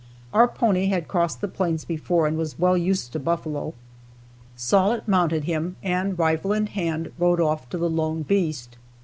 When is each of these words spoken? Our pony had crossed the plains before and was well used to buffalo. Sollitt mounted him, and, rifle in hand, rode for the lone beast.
Our 0.33 0.47
pony 0.47 0.87
had 0.87 1.07
crossed 1.07 1.41
the 1.41 1.47
plains 1.47 1.85
before 1.85 2.25
and 2.25 2.35
was 2.35 2.57
well 2.57 2.75
used 2.75 3.11
to 3.13 3.19
buffalo. 3.19 3.75
Sollitt 4.55 5.07
mounted 5.07 5.43
him, 5.43 5.75
and, 5.83 6.17
rifle 6.17 6.53
in 6.53 6.65
hand, 6.65 7.11
rode 7.19 7.37
for 7.69 7.77
the 7.77 7.87
lone 7.87 8.23
beast. 8.23 8.77